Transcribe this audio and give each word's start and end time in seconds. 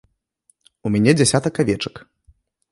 У 0.85 0.93
мяне 0.95 1.11
дзясятак 1.19 1.53
авечак. 1.67 1.95